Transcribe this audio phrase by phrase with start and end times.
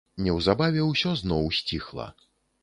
[0.27, 2.09] Неўзабаве ўсё зноў сціхла.